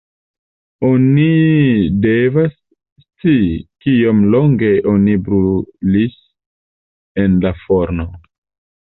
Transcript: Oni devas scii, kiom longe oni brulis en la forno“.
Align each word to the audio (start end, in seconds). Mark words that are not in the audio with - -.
Oni 0.87 1.27
devas 2.05 2.55
scii, 3.05 3.53
kiom 3.85 4.25
longe 4.39 4.73
oni 4.97 5.21
brulis 5.29 6.21
en 7.25 7.43
la 7.49 7.57
forno“. 7.65 8.13